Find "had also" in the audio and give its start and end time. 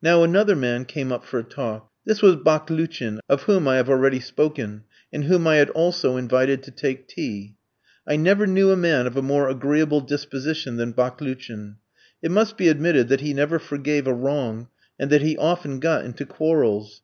5.56-6.16